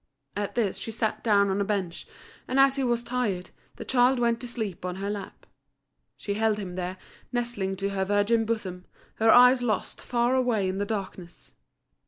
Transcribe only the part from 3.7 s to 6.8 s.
the child went to sleep on her lap. She held him